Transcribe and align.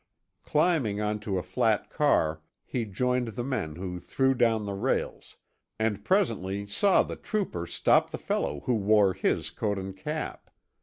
Climbing 0.41 0.99
on 0.99 1.19
to 1.19 1.37
a 1.37 1.43
flat 1.43 1.91
car, 1.91 2.41
he 2.65 2.85
joined 2.85 3.27
the 3.27 3.43
men 3.43 3.75
who 3.75 3.99
threw 3.99 4.33
down 4.33 4.65
the 4.65 4.73
rails, 4.73 5.37
and 5.77 6.03
presently 6.03 6.65
saw 6.65 7.03
the 7.03 7.15
trooper 7.15 7.67
stop 7.67 8.09
the 8.09 8.17
fellow 8.17 8.61
who 8.61 8.73
wore 8.73 9.13
his 9.13 9.51
coat 9.51 9.77
and 9.77 9.95
cap. 9.95 10.49